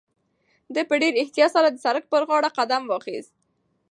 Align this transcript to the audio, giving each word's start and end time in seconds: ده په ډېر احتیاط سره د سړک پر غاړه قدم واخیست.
ده 0.73 0.81
په 0.89 0.95
ډېر 1.01 1.13
احتیاط 1.21 1.51
سره 1.55 1.67
د 1.71 1.77
سړک 1.85 2.03
پر 2.11 2.21
غاړه 2.29 2.49
قدم 2.57 2.83
واخیست. 2.87 3.33